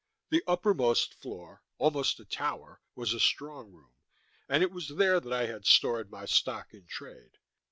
The 0.31 0.41
uppermost 0.47 1.13
floor 1.21 1.61
almost 1.77 2.19
a 2.19 2.25
tower 2.25 2.81
was 2.95 3.13
a 3.13 3.19
strong 3.19 3.71
room, 3.71 3.93
and 4.49 4.63
it 4.63 4.71
was 4.71 4.87
there 4.95 5.19
that 5.19 5.31
I 5.31 5.45
had 5.45 5.67
stored 5.67 6.09
my 6.09 6.25
stock 6.25 6.73
in 6.73 6.87
trade. 6.87 7.37